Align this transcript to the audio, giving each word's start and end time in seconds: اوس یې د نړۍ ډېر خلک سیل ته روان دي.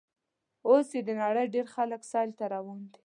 اوس 0.67 0.87
یې 0.95 1.01
د 1.07 1.09
نړۍ 1.21 1.45
ډېر 1.53 1.65
خلک 1.75 2.01
سیل 2.11 2.29
ته 2.37 2.45
روان 2.53 2.79
دي. 2.91 2.99